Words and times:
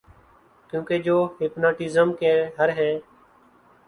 کیونکہ 0.69 1.01
جو 1.01 1.17
ہپناٹزم 1.41 2.13
کے 2.13 2.33
ہر 2.57 2.69
ہیں 2.69 2.93